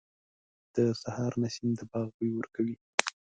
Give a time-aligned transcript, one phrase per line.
[0.75, 2.75] •د سهار نسیم د باغ بوی ورکوي.